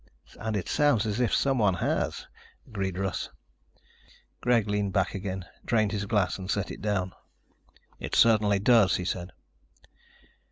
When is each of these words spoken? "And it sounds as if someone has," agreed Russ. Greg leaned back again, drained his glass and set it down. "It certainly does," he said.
"And 0.39 0.57
it 0.57 0.67
sounds 0.67 1.05
as 1.05 1.19
if 1.19 1.31
someone 1.31 1.75
has," 1.75 2.25
agreed 2.65 2.97
Russ. 2.97 3.29
Greg 4.41 4.67
leaned 4.67 4.93
back 4.93 5.13
again, 5.13 5.45
drained 5.63 5.91
his 5.91 6.07
glass 6.07 6.39
and 6.39 6.49
set 6.49 6.71
it 6.71 6.81
down. 6.81 7.13
"It 7.99 8.15
certainly 8.15 8.57
does," 8.57 8.95
he 8.95 9.05
said. 9.05 9.29